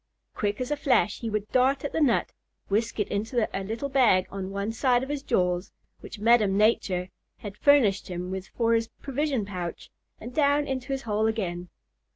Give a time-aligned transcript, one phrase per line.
[0.33, 2.31] Quick as a flash he would dart at the nut,
[2.69, 7.09] whisk it into a little bag on one side of his jaws, which Madam Nature
[7.37, 11.69] has furnished him with for his provision pouch, and down into his hole again.